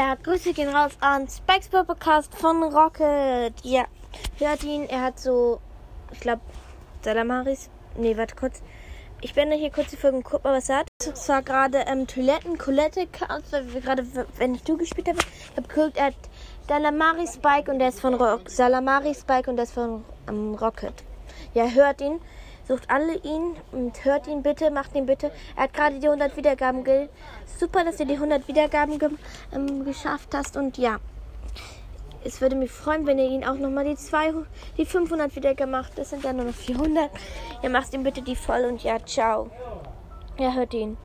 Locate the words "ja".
0.00-0.14, 3.62-3.84, 21.52-21.68, 30.78-30.98, 36.22-36.32, 38.84-39.04